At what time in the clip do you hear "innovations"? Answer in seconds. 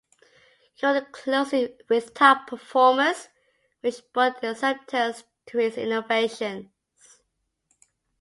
5.77-6.71